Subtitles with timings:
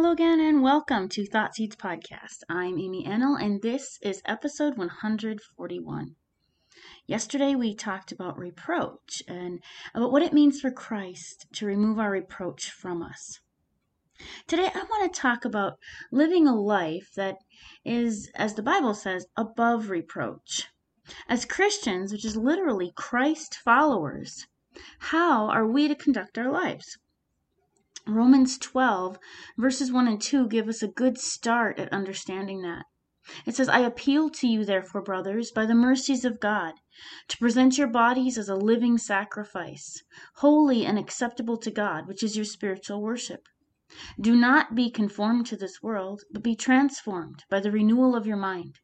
[0.00, 2.44] Hello again, and welcome to Thought Seeds Podcast.
[2.48, 6.14] I'm Amy Enel, and this is episode 141.
[7.08, 9.60] Yesterday, we talked about reproach and
[9.92, 13.40] about what it means for Christ to remove our reproach from us.
[14.46, 15.80] Today, I want to talk about
[16.12, 17.38] living a life that
[17.84, 20.68] is, as the Bible says, above reproach.
[21.28, 24.46] As Christians, which is literally Christ followers,
[25.00, 26.98] how are we to conduct our lives?
[28.10, 29.18] Romans 12,
[29.58, 32.86] verses 1 and 2 give us a good start at understanding that.
[33.44, 36.72] It says, I appeal to you, therefore, brothers, by the mercies of God,
[37.28, 40.02] to present your bodies as a living sacrifice,
[40.36, 43.46] holy and acceptable to God, which is your spiritual worship.
[44.18, 48.38] Do not be conformed to this world, but be transformed by the renewal of your
[48.38, 48.78] mind,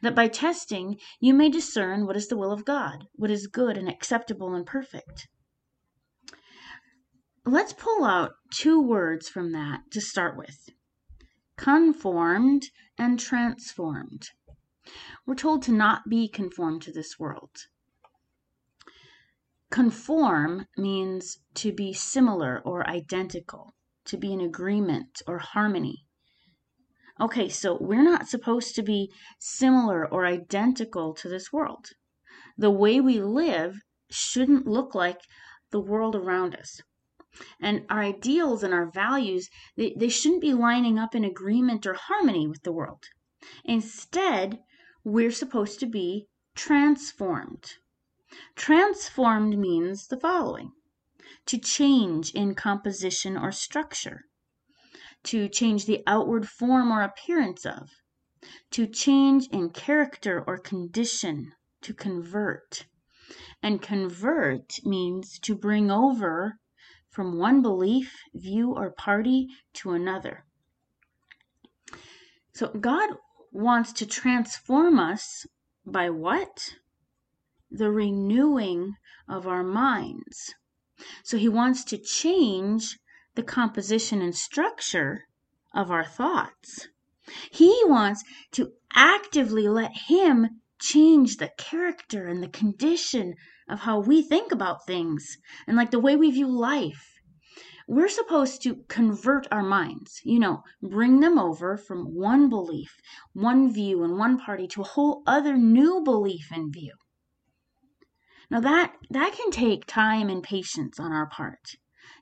[0.00, 3.76] that by testing you may discern what is the will of God, what is good
[3.76, 5.28] and acceptable and perfect.
[7.52, 10.68] Let's pull out two words from that to start with
[11.56, 14.28] conformed and transformed.
[15.26, 17.50] We're told to not be conformed to this world.
[19.68, 23.74] Conform means to be similar or identical,
[24.04, 26.06] to be in agreement or harmony.
[27.20, 31.88] Okay, so we're not supposed to be similar or identical to this world.
[32.56, 35.22] The way we live shouldn't look like
[35.72, 36.80] the world around us
[37.60, 41.94] and our ideals and our values they, they shouldn't be lining up in agreement or
[41.94, 43.04] harmony with the world.
[43.64, 44.60] Instead
[45.04, 47.74] we're supposed to be transformed.
[48.54, 50.70] Transformed means the following.
[51.46, 54.26] To change in composition or structure.
[55.24, 57.90] To change the outward form or appearance of.
[58.70, 61.52] To change in character or condition.
[61.82, 62.86] To convert.
[63.62, 66.59] And convert means to bring over
[67.10, 70.44] from one belief, view, or party to another.
[72.54, 73.10] So God
[73.52, 75.46] wants to transform us
[75.84, 76.74] by what?
[77.70, 78.94] The renewing
[79.28, 80.54] of our minds.
[81.24, 82.98] So he wants to change
[83.34, 85.24] the composition and structure
[85.74, 86.88] of our thoughts.
[87.50, 93.34] He wants to actively let him change the character and the condition
[93.70, 97.20] of how we think about things and like the way we view life.
[97.88, 103.00] We're supposed to convert our minds, you know, bring them over from one belief,
[103.32, 106.92] one view, and one party to a whole other new belief and view.
[108.50, 111.76] Now that that can take time and patience on our part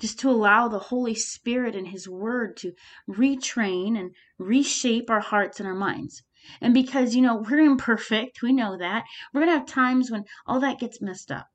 [0.00, 2.72] just to allow the Holy Spirit and His Word to
[3.08, 6.22] retrain and reshape our hearts and our minds.
[6.60, 10.24] And because, you know, we're imperfect, we know that, we're going to have times when
[10.46, 11.48] all that gets messed up.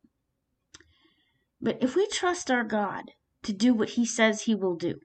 [1.61, 3.11] But if we trust our God
[3.43, 4.99] to do what He says He will do,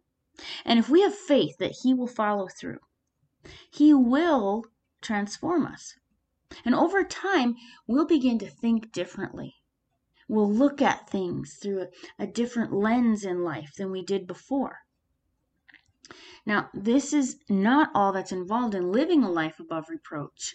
[0.65, 2.79] and if we have faith that He will follow through,
[3.71, 4.65] He will
[5.03, 5.95] transform us.
[6.65, 7.57] And over time,
[7.87, 9.57] we'll begin to think differently.
[10.29, 11.89] We'll look at things through a,
[12.23, 14.84] a different lens in life than we did before.
[16.45, 20.55] Now, this is not all that's involved in living a life above reproach.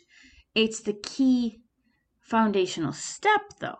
[0.54, 1.62] It's the key
[2.22, 3.80] foundational step, though.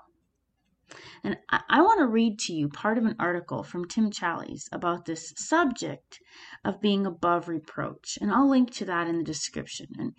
[1.24, 4.64] And I, I want to read to you part of an article from Tim Challies
[4.72, 6.20] about this subject
[6.66, 8.18] of being above reproach.
[8.20, 9.88] And I'll link to that in the description.
[10.00, 10.14] And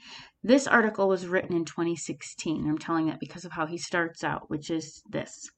[0.45, 2.69] this article was written in 2016.
[2.69, 5.51] I'm telling that because of how he starts out, which is this.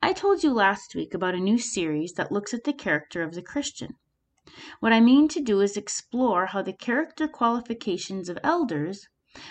[0.00, 3.34] I told you last week about a new series that looks at the character of
[3.34, 3.96] the Christian.
[4.80, 9.08] What I mean to do is explore how the character qualifications of elders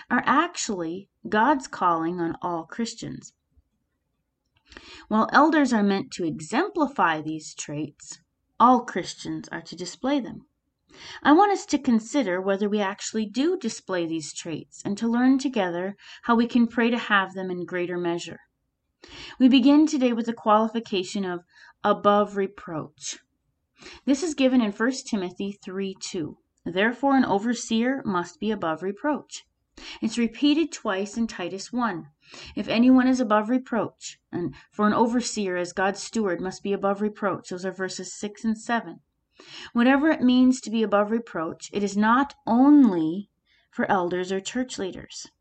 [0.10, 3.34] are actually God's calling on all Christians.
[5.08, 8.20] While elders are meant to exemplify these traits,
[8.60, 10.46] All Christians are to display them.
[11.24, 15.38] I want us to consider whether we actually do display these traits and to learn
[15.38, 18.40] together how we can pray to have them in greater measure.
[19.40, 21.46] We begin today with the qualification of
[21.84, 23.18] above reproach.
[24.04, 26.38] This is given in 1 Timothy 3 2.
[26.66, 29.46] Therefore, an overseer must be above reproach.
[30.02, 32.10] It's repeated twice in Titus 1.
[32.58, 37.00] If anyone is above reproach, and for an overseer as God's steward must be above
[37.00, 39.00] reproach, those are verses 6 and 7.
[39.72, 43.30] Whatever it means to be above reproach, it is not only
[43.72, 45.32] for elders or church leaders.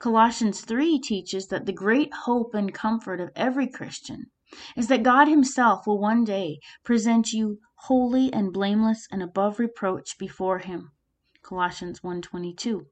[0.00, 4.31] Colossians 3 teaches that the great hope and comfort of every Christian
[4.76, 10.18] is that God himself will one day present you holy and blameless and above reproach
[10.18, 10.92] before him.
[11.42, 12.86] Colossians 1:22.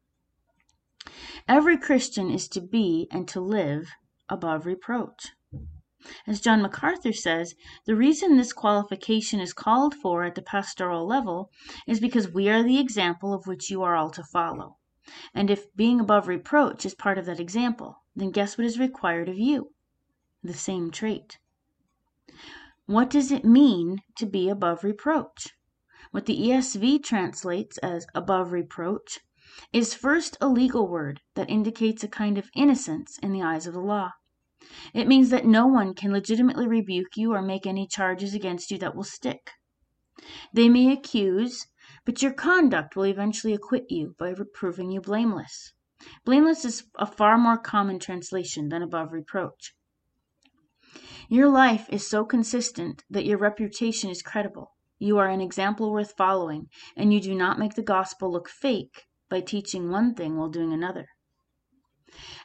[1.46, 3.90] Every Christian is to be and to live
[4.28, 5.32] above reproach.
[6.26, 7.54] As John MacArthur says,
[7.84, 11.50] the reason this qualification is called for at the pastoral level
[11.86, 14.78] is because we are the example of which you are all to follow.
[15.34, 19.28] And if being above reproach is part of that example, then guess what is required
[19.28, 19.74] of you?
[20.42, 21.38] The same trait.
[22.86, 25.54] What does it mean to be above reproach?
[26.10, 29.20] What the ESV translates as above reproach
[29.72, 33.74] is first a legal word that indicates a kind of innocence in the eyes of
[33.74, 34.12] the law.
[34.92, 38.78] It means that no one can legitimately rebuke you or make any charges against you
[38.78, 39.50] that will stick.
[40.52, 41.66] They may accuse,
[42.04, 45.72] but your conduct will eventually acquit you by proving you blameless.
[46.24, 49.74] Blameless is a far more common translation than above reproach.
[51.28, 54.72] Your life is so consistent that your reputation is credible.
[54.98, 59.06] You are an example worth following, and you do not make the gospel look fake
[59.28, 61.06] by teaching one thing while doing another.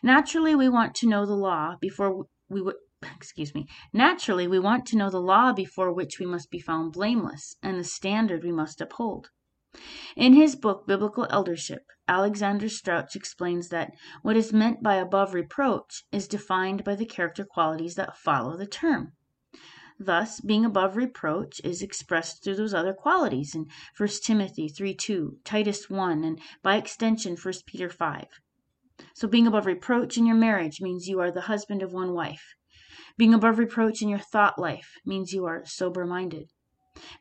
[0.03, 2.75] Naturally, we want to know the law before we would
[3.15, 3.67] excuse me.
[3.91, 7.79] Naturally, we want to know the law before which we must be found blameless, and
[7.79, 9.29] the standard we must uphold.
[10.15, 16.03] In his book Biblical Eldership, Alexander Strauch explains that what is meant by above reproach
[16.11, 19.13] is defined by the character qualities that follow the term.
[19.97, 25.39] Thus, being above reproach is expressed through those other qualities in 1 Timothy 3 2,
[25.43, 28.27] Titus 1, and by extension 1 Peter 5.
[29.13, 32.55] So being above reproach in your marriage means you are the husband of one wife.
[33.17, 36.51] Being above reproach in your thought life means you are sober minded.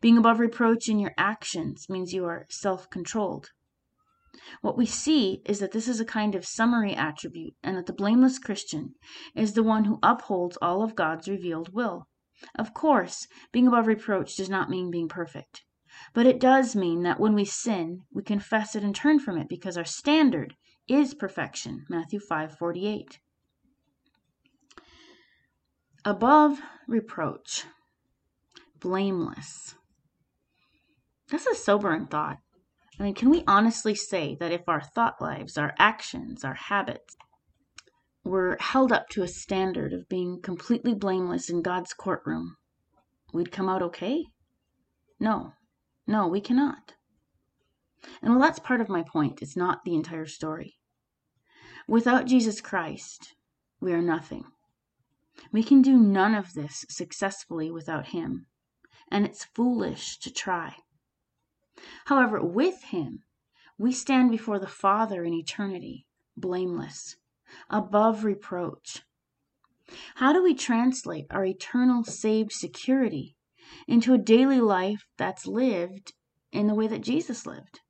[0.00, 3.52] Being above reproach in your actions means you are self controlled.
[4.61, 7.93] What we see is that this is a kind of summary attribute, and that the
[7.93, 8.94] blameless Christian
[9.35, 12.08] is the one who upholds all of God's revealed will.
[12.58, 15.64] Of course, being above reproach does not mean being perfect.
[16.12, 19.49] But it does mean that when we sin, we confess it and turn from it
[19.49, 20.56] because our standard
[20.88, 21.87] is perfection.
[21.88, 23.20] Matthew 5:48.
[26.05, 27.64] Above reproach.
[28.81, 29.76] Blameless.
[31.29, 32.38] That's a sobering thought.
[32.99, 37.17] I mean, can we honestly say that if our thought lives, our actions, our habits
[38.23, 42.56] were held up to a standard of being completely blameless in God's courtroom,
[43.32, 44.25] we'd come out okay?
[45.19, 45.52] No.
[46.06, 46.94] No, we cannot.
[48.23, 49.43] And well, that's part of my point.
[49.43, 50.76] It's not the entire story.
[51.88, 53.35] Without Jesus Christ,
[53.81, 54.44] we are nothing.
[55.50, 58.46] We can do none of this successfully without Him,
[59.11, 60.76] and it's foolish to try.
[62.06, 63.24] However, with Him,
[63.78, 67.16] we stand before the Father in eternity, blameless,
[67.69, 69.02] above reproach.
[70.16, 73.36] How do we translate our eternal saved security
[73.86, 76.12] into a daily life that's lived
[76.52, 77.81] in the way that Jesus lived?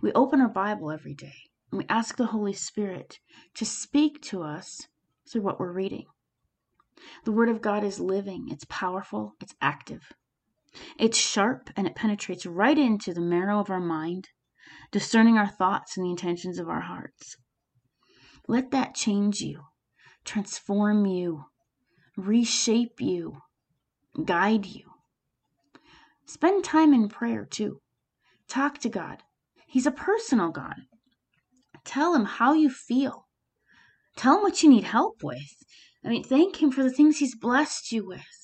[0.00, 3.20] We open our Bible every day and we ask the Holy Spirit
[3.54, 4.88] to speak to us
[5.28, 6.06] through what we're reading.
[7.24, 10.12] The Word of God is living, it's powerful, it's active.
[10.98, 14.28] It's sharp and it penetrates right into the marrow of our mind,
[14.90, 17.36] discerning our thoughts and the intentions of our hearts.
[18.48, 19.62] Let that change you,
[20.24, 21.44] transform you,
[22.16, 23.38] reshape you,
[24.24, 24.90] guide you.
[26.26, 27.80] Spend time in prayer too.
[28.48, 29.22] Talk to God.
[29.66, 30.76] He's a personal God.
[31.84, 33.26] Tell him how you feel.
[34.16, 35.64] Tell him what you need help with.
[36.04, 38.41] I mean, thank him for the things he's blessed you with.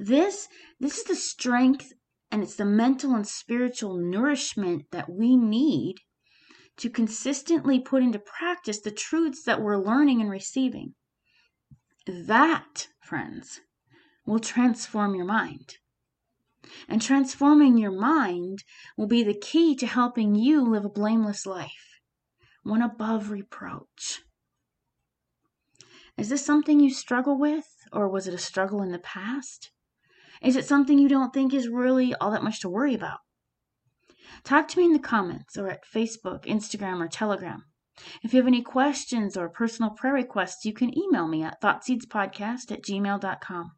[0.00, 1.92] This this is the strength
[2.30, 5.96] and it's the mental and spiritual nourishment that we need
[6.76, 10.94] to consistently put into practice the truths that we're learning and receiving.
[12.06, 13.60] That, friends,
[14.24, 15.78] will transform your mind.
[16.88, 18.62] And transforming your mind
[18.96, 21.98] will be the key to helping you live a blameless life,
[22.62, 24.22] one above reproach.
[26.16, 29.70] Is this something you struggle with, or was it a struggle in the past?
[30.42, 33.20] Is it something you don't think is really all that much to worry about?
[34.44, 37.64] Talk to me in the comments or at Facebook, Instagram, or Telegram.
[38.22, 42.70] If you have any questions or personal prayer requests, you can email me at thoughtseedspodcast
[42.70, 43.72] at gmail.com.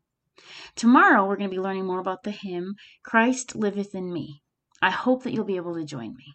[0.74, 4.42] Tomorrow, we're going to be learning more about the hymn, Christ Liveth in Me.
[4.82, 6.34] I hope that you'll be able to join me.